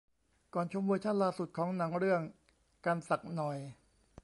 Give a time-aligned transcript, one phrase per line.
[0.53, 2.21] ก่อนชมเวอร์ชั่นล่าสุดของหนังเรื่อง
[2.85, 3.57] กันสักหน่อย